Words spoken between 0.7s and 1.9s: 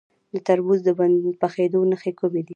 د پخیدو